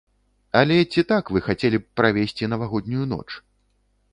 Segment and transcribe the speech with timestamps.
[0.61, 3.29] Але ці так вы хацелі б правесці навагоднюю ноч?